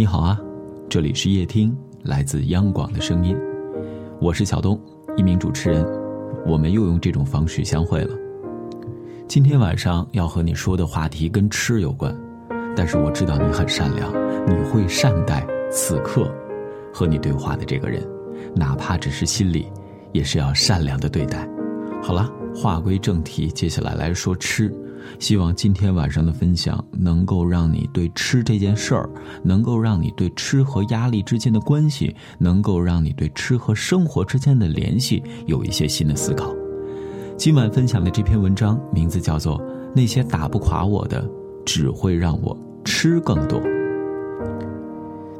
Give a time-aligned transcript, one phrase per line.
[0.00, 0.40] 你好啊，
[0.88, 3.36] 这里是夜听，来自央广的声音，
[4.18, 4.80] 我是小东，
[5.14, 5.86] 一名主持人。
[6.46, 8.16] 我们又用这种方式相会了。
[9.28, 12.18] 今天晚上要和你说的话题跟吃有关，
[12.74, 14.10] 但是我知道你很善良，
[14.48, 16.32] 你会善待此刻
[16.90, 18.02] 和你对话的这个人，
[18.56, 19.66] 哪怕只是心里，
[20.12, 21.46] 也是要善良的对待。
[22.02, 24.74] 好了，话归正题，接下来来说吃。
[25.18, 29.08] 希望今天晚上的分享能够让你对吃这件事儿，
[29.42, 36.54] 能够让你对吃和压力之间的关系，能够让你对吃和生活之间的联系有一些新的思考。
[37.36, 39.58] 今晚分享的这篇文章名字叫做
[39.94, 41.28] 《那些打不垮我的，
[41.64, 43.60] 只会让我吃更多》。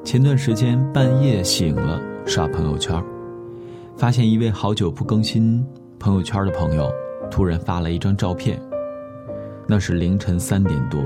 [0.02, 3.02] 前段时间半夜醒了，刷朋友圈，
[3.96, 5.64] 发现一位好久不更新
[5.98, 6.90] 朋友圈的朋友
[7.30, 8.58] 突然发了一张照片。
[9.70, 11.00] 那是凌晨三点多，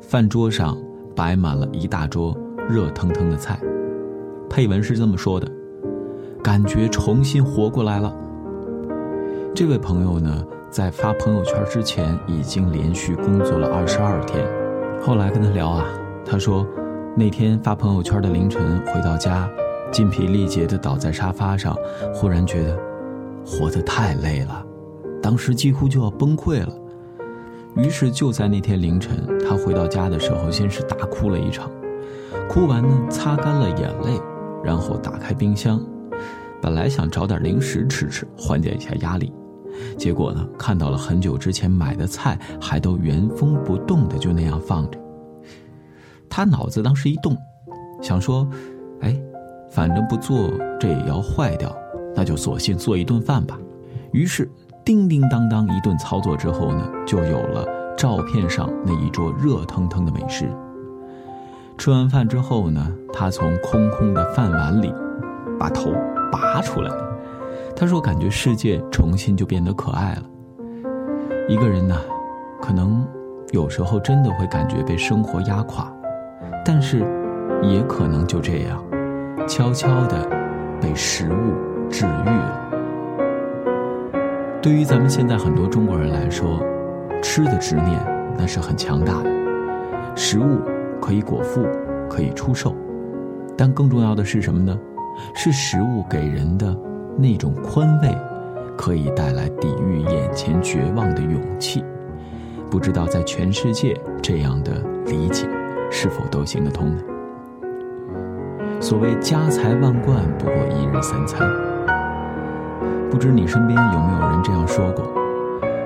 [0.00, 0.74] 饭桌上
[1.14, 2.34] 摆满了一大桌
[2.66, 3.60] 热腾腾的菜，
[4.48, 5.46] 配文是这么说的
[6.42, 8.10] ：“感觉重新活过来了。”
[9.54, 14.42] 这位朋友呢，在发朋友圈之前已经连续工作了二十二天，
[15.02, 15.84] 后来跟他聊啊，
[16.24, 16.66] 他说，
[17.14, 19.46] 那天发朋友圈的凌晨回到家，
[19.92, 21.76] 筋疲力竭的倒在沙发上，
[22.14, 22.78] 忽然觉得
[23.44, 24.64] 活得太累了，
[25.20, 26.74] 当时几乎就要崩溃了。
[27.76, 31.68] 于是就在那天凌晨，他回到家的时候，先是大哭了一场，
[32.48, 34.20] 哭完呢，擦干了眼泪，
[34.62, 35.84] 然后打开冰箱，
[36.62, 39.32] 本来想找点零食吃吃，缓解一下压力，
[39.98, 44.98] 结果呢，看到了很久之前买的菜还都原封不动的就那样放着。
[46.30, 47.36] 他脑子当时一动，
[48.00, 48.48] 想说，
[49.00, 49.20] 哎，
[49.70, 51.76] 反正不做这也要坏掉，
[52.14, 53.58] 那就索性做一顿饭吧。
[54.12, 54.48] 于是。
[54.84, 60.46] 叮叮当当一顿操作之后呢，就有了照片上那一桌热腾腾的美食。
[61.78, 64.92] 吃完饭之后呢，他从空空的饭碗里
[65.58, 65.90] 把头
[66.30, 66.90] 拔出来，
[67.74, 70.22] 他说：“感觉世界重新就变得可爱了。”
[71.48, 71.96] 一个人呢，
[72.60, 73.06] 可能
[73.52, 75.90] 有时候真的会感觉被生活压垮，
[76.64, 77.00] 但是
[77.62, 78.84] 也可能就这样，
[79.48, 80.28] 悄悄的
[80.80, 82.60] 被食物治愈了。
[84.64, 86.58] 对于咱们现在很多中国人来说，
[87.22, 88.00] 吃的执念
[88.34, 89.30] 那是很强大的。
[90.16, 90.58] 食物
[91.02, 91.66] 可以果腹，
[92.08, 92.74] 可以出售，
[93.58, 94.74] 但更重要的是什么呢？
[95.34, 96.74] 是食物给人的
[97.14, 98.08] 那种宽慰，
[98.74, 101.84] 可以带来抵御眼前绝望的勇气。
[102.70, 105.46] 不知道在全世界这样的理解
[105.90, 107.02] 是否都行得通呢？
[108.80, 111.46] 所谓家财万贯，不过一日三餐。
[113.14, 115.06] 不知你身边有没有人这样说过？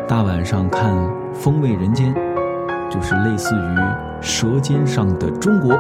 [0.08, 0.96] 大晚上看
[1.34, 2.14] 《风味人间》，
[2.90, 3.58] 就是类似于
[4.22, 5.74] 《舌尖上的中国》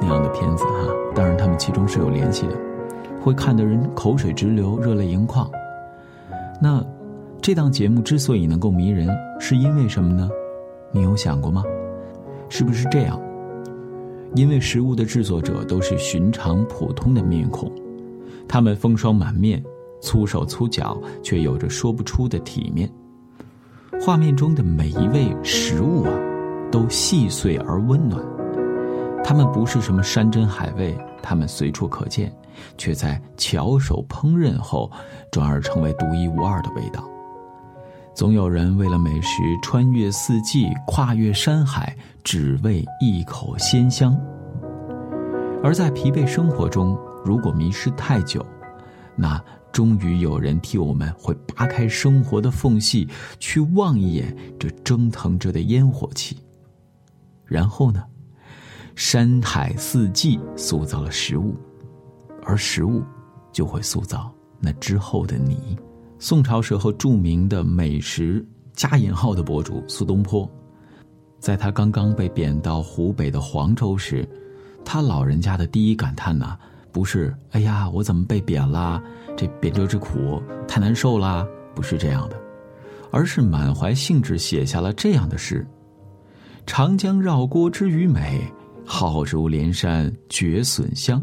[0.00, 0.86] 那样的片子哈。
[1.12, 2.56] 当然，他们其中是有联系的，
[3.20, 5.50] 会看的人口水直流、热泪盈眶。
[6.62, 6.80] 那
[7.42, 9.08] 这档节目之所以能够迷人，
[9.40, 10.30] 是因为什么呢？
[10.92, 11.64] 你有想过吗？
[12.48, 13.20] 是不是这样？
[14.36, 17.68] 因为食物的制作者都是寻常普通的面孔，
[18.46, 19.60] 他们风霜满面。
[20.00, 22.90] 粗手粗脚，却有着说不出的体面。
[24.00, 26.12] 画面中的每一位食物啊，
[26.72, 28.24] 都细碎而温暖。
[29.22, 32.32] 它们不是什么山珍海味，它们随处可见，
[32.78, 34.90] 却在巧手烹饪后，
[35.30, 37.04] 转而成为独一无二的味道。
[38.14, 41.94] 总有人为了美食穿越四季，跨越山海，
[42.24, 44.18] 只为一口鲜香。
[45.62, 48.44] 而在疲惫生活中，如果迷失太久，
[49.14, 49.38] 那。
[49.72, 53.08] 终于有人替我们会扒开生活的缝隙，
[53.38, 56.36] 去望一眼这蒸腾着的烟火气。
[57.44, 58.04] 然后呢，
[58.94, 61.54] 山海四季塑造了食物，
[62.42, 63.02] 而食物
[63.52, 65.76] 就会塑造那之后的你。
[66.18, 70.48] 宋朝时候著名的美食加引号的博主苏东坡，
[71.38, 74.28] 在他刚刚被贬到湖北的黄州时，
[74.84, 76.58] 他老人家的第一感叹呢，
[76.92, 79.02] 不是“哎呀，我怎么被贬了”。
[79.36, 82.40] 这贬谪之苦太难受啦，不是这样的，
[83.10, 85.66] 而是满怀兴致写下了这样的诗
[86.66, 88.42] ：“长江绕郭知鱼美，
[88.84, 91.22] 好如连山绝笋香。”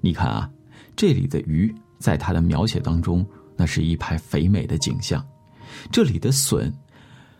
[0.00, 0.50] 你看啊，
[0.96, 3.24] 这里的鱼在他的描写当中，
[3.56, 5.20] 那是一排肥美的景象；
[5.90, 6.72] 这里的笋，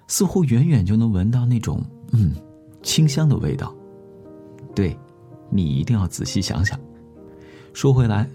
[0.07, 1.83] 似乎远远就能闻到那种
[2.13, 2.35] 嗯
[2.83, 3.75] 清香的味道。
[4.75, 4.97] 对，
[5.51, 6.79] 你一定要仔细想想。
[7.73, 8.29] 说回来。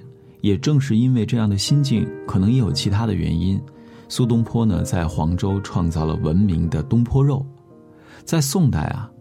[0.47, 3.61] 也正是因为这样的心境，可能也有其他的原因，
[4.07, 7.45] 苏东坡呢在黄州创造了闻名的东坡肉。
[8.23, 9.11] 在宋代啊，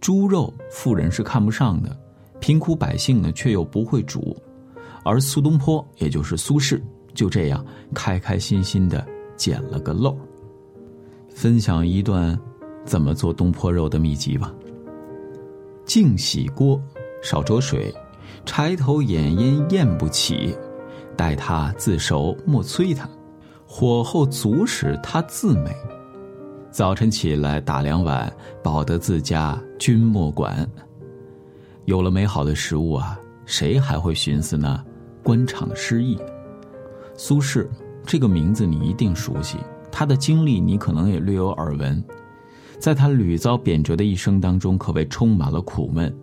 [0.00, 1.98] 猪肉富人是看不上的，
[2.38, 4.36] 贫苦百姓呢却又不会煮，
[5.04, 6.80] 而苏东坡也就是苏轼
[7.14, 9.04] 就这样开开心心的
[9.36, 10.16] 捡了个漏。
[11.28, 12.38] 分享一段
[12.84, 14.54] 怎么做东坡肉的秘籍吧。
[15.84, 16.80] 净洗锅，
[17.22, 17.92] 少着水，
[18.44, 20.56] 柴头掩烟焰不起，
[21.16, 23.08] 待它自熟莫催它，
[23.66, 25.74] 火候足时它自美。
[26.70, 28.30] 早晨起来打两碗，
[28.62, 30.68] 饱得自家君莫管。
[31.86, 34.84] 有了美好的食物啊，谁还会寻思呢
[35.22, 36.18] 官场的失意？
[37.16, 37.66] 苏轼
[38.04, 39.56] 这个名字你一定熟悉，
[39.90, 42.04] 他的经历你可能也略有耳闻。
[42.78, 46.14] 在他屡遭贬谪的一生当中，可谓充满了苦闷。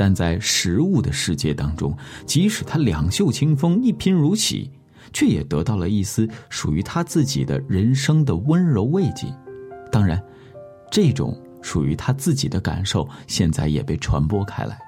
[0.00, 1.94] 但在食物的世界当中，
[2.24, 4.70] 即使他两袖清风、一贫如洗，
[5.12, 9.26] 却也得到了一丝属于他自己的人生的温柔慰藉。
[9.92, 10.18] 当然，
[10.90, 14.78] 这种属于他自己的感受，现在也被传播开来。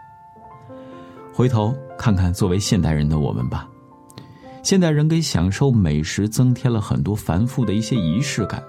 [1.30, 3.68] 回头看看作为现代人的我们吧，
[4.62, 8.64] 现代人给享受美食增添了很多繁复的一些仪式感，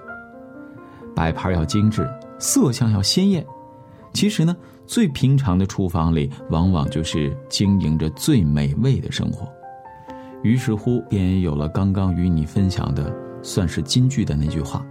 [1.16, 2.06] 摆盘要精致，
[2.38, 3.42] 色相要鲜艳。
[4.14, 4.56] 其实呢，
[4.86, 9.46] 最平常的厨房里，往往就是经营着最美味的生活。
[10.42, 13.12] 于是乎，便有了刚刚与你分享的，
[13.42, 14.86] 算是金句的那句话。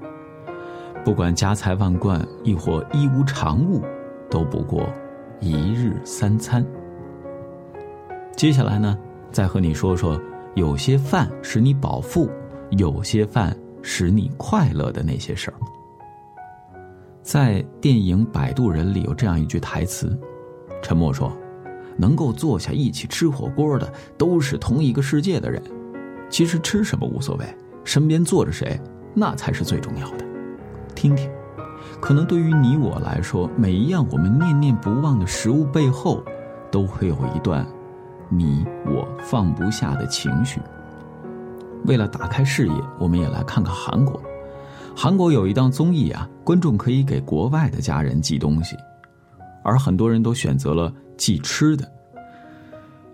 [1.06, 3.82] 不管家财万贯，亦或一无长物，
[4.30, 4.88] 都不过
[5.40, 6.66] 一日三餐。
[8.36, 8.98] 接下来呢，
[9.32, 10.20] 再和你说说，
[10.56, 12.30] 有些饭使你饱腹，
[12.72, 15.56] 有些饭使你快乐的那些事儿。
[17.24, 20.16] 在电影《摆渡人》里有这样一句台词
[20.84, 21.32] ：“陈默说，
[21.96, 25.64] 能够坐下一起吃火锅的，都是同一个世界的人。
[26.30, 27.46] 其实吃什么无所谓，
[27.86, 28.78] 身边坐着谁，
[29.14, 30.26] 那才是最重要的。”
[30.94, 31.32] 听听，
[32.02, 36.22] 可能对于你我来说，每一样我们念念不忘的食物背后，
[36.70, 37.66] 都会有一段
[38.28, 40.60] 你我放不下的情绪。
[41.86, 44.22] 为了打开视野，我们也来看看韩国。
[44.96, 48.78] 韩国有一档综艺啊，观众可以给国外的家人寄东西，
[49.64, 51.92] 而很多人都选择了寄吃的。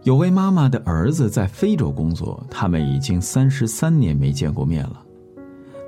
[0.04, 5.02] 有位妈妈的儿子在非洲工作，他们已经三十三年没见过面了。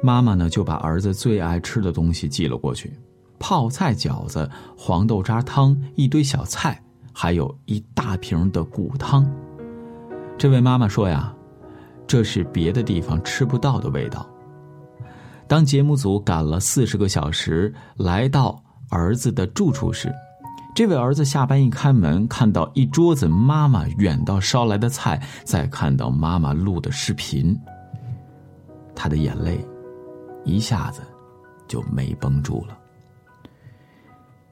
[0.02, 2.94] 妈妈呢，就把儿子最爱吃的东西寄了过去：
[3.38, 6.82] 泡菜饺子、黄豆渣汤、一堆小菜，
[7.14, 9.30] 还有一大瓶的骨汤。
[10.38, 11.34] 这位妈妈说呀，
[12.08, 14.26] 这是别的地方吃不到的味道。
[15.52, 18.58] 当节目组赶了四十个小时来到
[18.90, 20.10] 儿子的住处时，
[20.74, 27.54] 这位儿子下班一开门，看到一桌子妈妈远道捎来的菜，再看到妈妈录的视频，
[28.96, 29.60] 他的眼泪。
[30.46, 31.02] 一下子
[31.68, 32.78] 就没绷住了。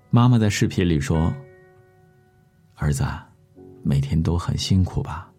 [0.10, 1.31] 妈妈在视频里说
[2.75, 3.06] ：“儿子，
[3.84, 5.31] 每天都很辛苦吧？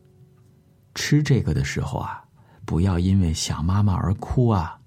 [0.95, 2.25] 吃这个的时候啊，
[2.65, 4.80] 不要因为想妈妈而哭啊。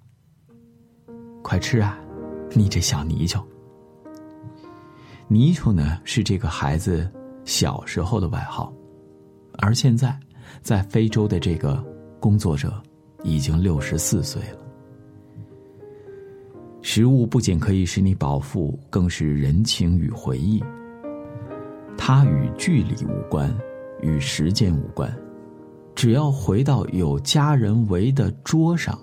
[1.44, 2.00] 快吃啊，
[2.54, 3.46] 你这小泥鳅。
[5.28, 7.08] 泥鳅呢是这个孩子
[7.44, 8.74] 小时候的外号，
[9.60, 10.18] 而现在
[10.62, 11.84] 在非洲的这个
[12.20, 12.82] 工作者
[13.24, 14.60] 已经六十四岁了。”
[16.82, 20.64] 食物不仅可以使你饱腹，更是人情与回忆。
[21.98, 23.54] 它与距离无关，
[24.02, 25.14] 与时间无关。
[25.96, 29.00] 只要回到有家人围的桌上，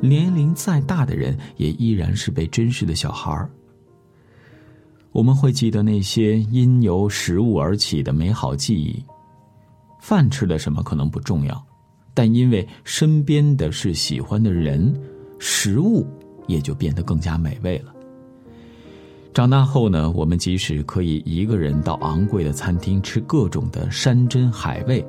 [0.00, 3.50] 年龄再大的人也依然是被珍视的小孩儿。
[5.12, 9.04] 我们会记得那些因由食物而起的美好记忆。
[10.00, 11.66] 饭吃的什么可能不重要，
[12.14, 14.94] 但因为身边的是喜欢的人，
[15.38, 16.06] 食物。
[16.48, 17.94] 也就变得更加美味了。
[19.34, 25.06] 长大后呢，我们即使可以一个人到昂贵的餐厅吃各种的山珍海味，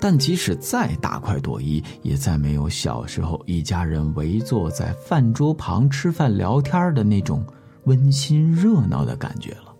[0.00, 7.44] 但即使再大快朵颐，也再没有小时候一家人围坐在饭桌旁吃饭聊天的那种
[7.84, 9.74] 温馨热闹的感觉了。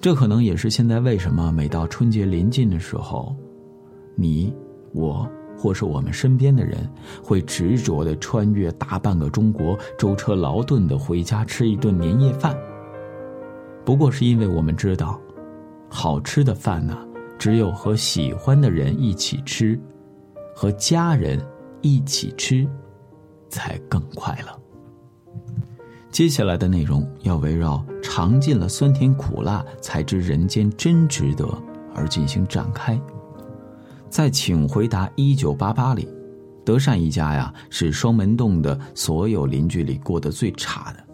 [0.00, 3.34] 这可能也是现在为什么每到春节临近的时候，
[4.14, 4.52] 你
[4.92, 5.28] 我。
[5.58, 6.86] 或是我们身边的人
[7.24, 12.54] 会执着的穿越大半个中国，舟车劳顿的回家吃一顿年夜饭。
[13.82, 15.18] 不过是因为我们知道，
[15.88, 16.98] 好吃的饭呢，
[17.38, 19.78] 只有和喜欢的人一起吃，
[20.54, 21.40] 和家人
[21.82, 22.66] 一起吃，
[23.48, 24.60] 才更快乐。
[26.10, 31.46] 接下来的内容要围绕尝尽了酸甜苦辣，才知人间真值得
[31.94, 32.98] 而进行展开。
[34.08, 36.08] 在《请回答一九八八》里，
[36.64, 41.04] 德善一家呀是双门洞的所有邻居里过得最差的。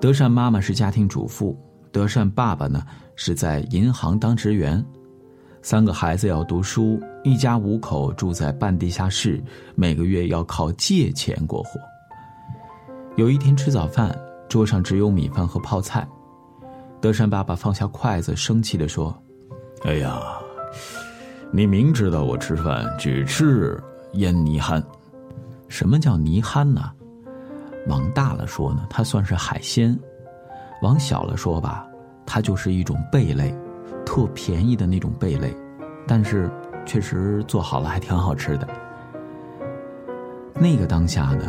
[0.00, 1.58] 德善妈妈是家庭主妇，
[1.90, 2.80] 德善爸爸呢
[3.16, 4.84] 是在银行当职员，
[5.68, 9.38] 三个孩子要读书，一家五口住在半地下室，
[9.74, 11.78] 每个月要靠借钱过活。
[13.16, 16.08] 有一天吃早饭，桌上只有米饭和泡菜，
[17.02, 19.14] 德善爸爸放下筷子，生气的说
[19.84, 20.18] ：“哎呀，
[21.50, 23.78] 你明知道我吃饭只吃
[24.14, 24.82] 腌泥憨。
[25.68, 26.90] 什么叫泥憨呢？
[27.88, 29.94] 往大了说呢，它算是海鲜。”
[30.80, 31.86] 往小了说吧，
[32.24, 33.54] 它就是一种贝类，
[34.08, 35.54] 特便宜的那种贝类，
[36.06, 36.50] 但是
[36.86, 38.66] 确实做好了还挺好吃的。
[40.54, 41.44] 那个当下呢，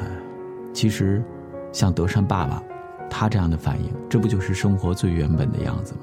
[0.73, 1.23] 其实
[1.71, 2.61] 像德善爸爸
[3.09, 6.01] 他这样的反应，这不就是生活最原本的样子吗？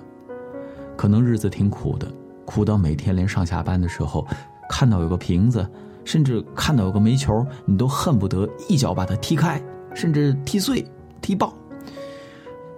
[0.96, 2.10] 可能日子挺苦的，
[2.46, 4.26] 苦到每天连上下班的时候，
[4.70, 5.68] 看到有个瓶子，
[6.06, 9.62] 甚至看到有个煤球，你都恨不得一脚把它踢开，
[9.94, 10.82] 甚至踢碎、
[11.20, 11.52] 踢爆。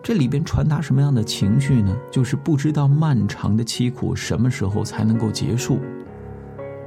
[0.02, 1.94] 这里边传达什么样的情绪呢？
[2.10, 5.78] 就是不知道漫长的凄苦什么时候才能够结束，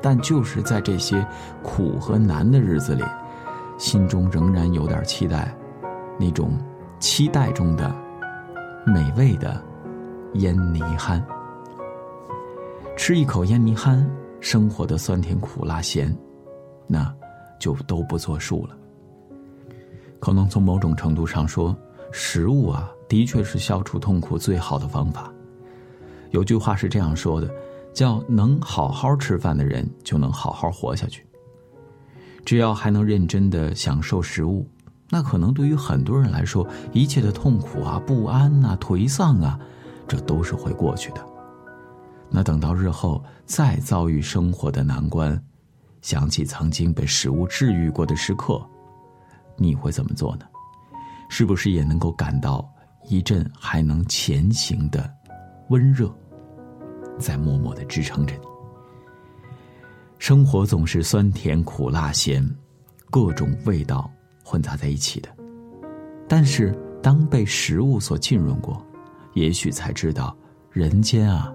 [0.01, 1.23] 但就是在这些
[1.61, 3.03] 苦和难的日子里，
[3.77, 5.55] 心中仍然有点期待，
[6.19, 6.57] 那种
[6.99, 7.93] 期待中的
[8.85, 9.61] 美味的
[10.35, 11.23] 腌泥憨。
[12.97, 16.15] 吃一口腌泥憨，生活的酸甜苦辣咸，
[16.87, 17.13] 那
[17.59, 18.75] 就都不作数了。
[20.19, 21.75] 可能从某种程度上说，
[22.11, 22.89] 食物啊。
[23.11, 25.29] 的确是消除痛苦最好的方法。
[26.29, 27.53] 有句话是这样说的，
[27.93, 31.27] 叫“能好好吃饭的人就能好好活下去”。
[32.45, 34.65] 只要还能认真的享受食物，
[35.09, 39.59] 那可能对于很多人来说，一切的痛苦啊、不安呐、颓丧啊，
[40.07, 41.21] 这都是会过去的。
[42.29, 45.37] 那等到日后再遭遇生活的难关，
[46.01, 48.65] 想起曾经被食物治愈过的时刻，
[49.57, 50.45] 你会怎么做呢？
[51.27, 52.65] 是不是也能够感到？
[53.07, 55.11] 一阵还能前行的
[55.69, 56.13] 温热，
[57.19, 58.41] 在默默的支撑着你。
[60.17, 62.47] 生活总是酸甜苦辣咸，
[63.09, 64.09] 各种味道
[64.43, 65.29] 混杂在一起的。
[66.27, 68.85] 但是，当被食物所浸润过，
[69.33, 70.35] 也许才知道
[70.71, 71.53] 人间啊，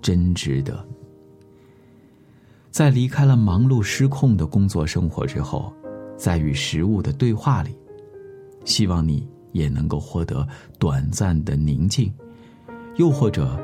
[0.00, 0.86] 真值得。
[2.70, 5.72] 在离开了忙碌失控的工作生活之后，
[6.16, 7.76] 在与食物的对话里，
[8.64, 9.28] 希望你。
[9.58, 10.46] 也能够获得
[10.78, 12.12] 短暂的宁静，
[12.96, 13.58] 又或者，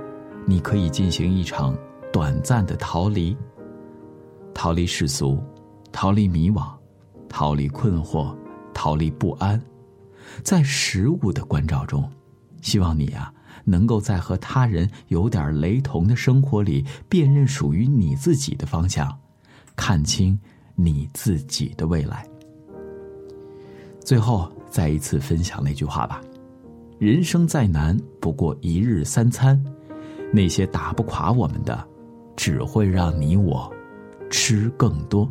[0.44, 1.76] 你可以进行一场
[2.12, 3.36] 短暂的逃离，
[4.52, 5.38] 逃离世俗，
[5.92, 6.66] 逃离迷惘，
[7.28, 8.36] 逃离困惑，
[8.74, 9.60] 逃离不安，
[10.42, 12.10] 在食物的关照中，
[12.60, 13.32] 希望你啊，
[13.64, 19.16] 能够在和他人有点雷同的生活里，辨认属于你自己的方向，
[19.76, 20.36] 看清
[20.74, 22.28] 你自己的未来。
[24.04, 24.52] 最后。
[24.75, 26.21] 再一次分享那句话吧：
[26.99, 29.62] 人生再难，不过一日三餐。
[30.33, 31.87] 那些打不垮我们的，
[32.35, 33.73] 只会让你我
[34.28, 35.31] 吃更多。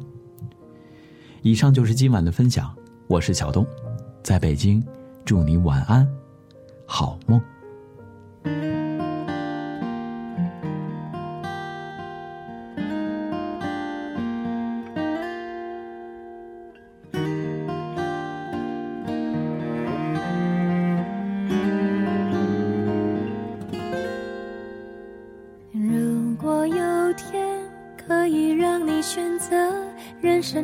[1.42, 2.74] 以上就是今晚的分享，
[3.08, 3.68] 我是小东，
[4.24, 4.82] 在北京，
[5.26, 6.08] 祝你晚安，
[6.86, 8.73] 好梦。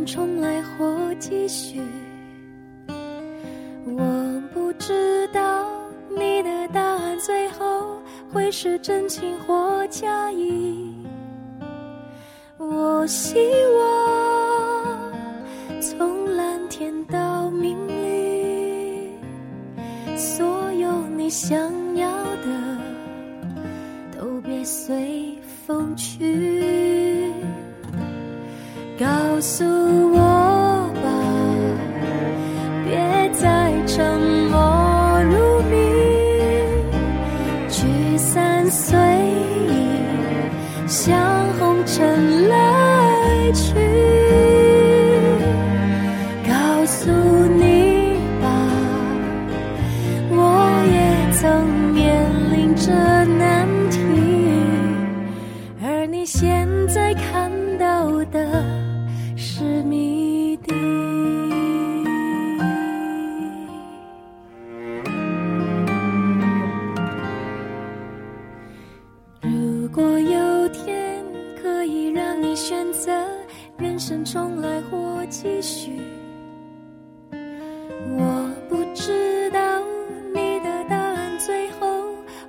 [0.06, 1.82] 重来或继续，
[3.86, 5.68] 我不知道
[6.10, 7.98] 你的答案最后
[8.32, 10.94] 会是真情或假意。
[12.58, 15.12] 我希望
[15.82, 19.12] 从蓝天到明里，
[20.18, 21.72] 所有你想
[29.60, 29.66] 诉
[30.14, 31.10] 我吧，
[32.86, 34.18] 别再沉
[34.50, 35.76] 默如谜，
[37.68, 38.98] 聚散随
[39.68, 40.00] 意，
[40.88, 41.20] 像
[41.60, 42.48] 红尘
[72.20, 73.10] 让你选择
[73.78, 76.02] 人生重来或继续。
[77.32, 79.60] 我不知道
[80.36, 81.88] 你的答案最后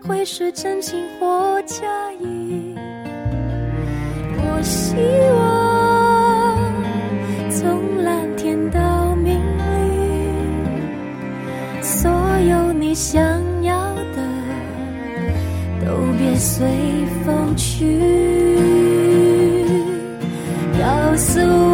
[0.03, 2.75] 会是真情或假意。
[4.39, 4.97] 我希
[5.39, 6.59] 望
[7.49, 9.83] 从蓝天到明里，
[11.81, 13.23] 所有你想
[13.63, 14.17] 要的
[15.87, 16.67] 都别随
[17.25, 18.20] 风去。
[20.81, 21.70] 告诉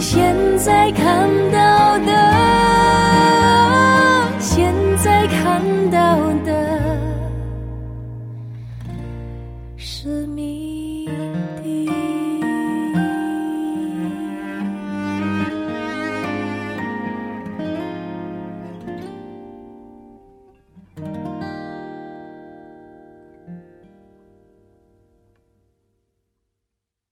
[0.00, 1.07] 现在看